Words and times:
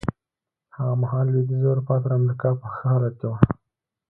هغه 0.75 0.93
مهال 1.01 1.25
لوېدیځه 1.31 1.67
اروپا 1.71 1.95
تر 2.03 2.11
امریکا 2.19 2.49
په 2.61 2.67
ښه 2.73 2.85
حالت 2.93 3.13
کې 3.19 3.27
وه. 3.31 3.37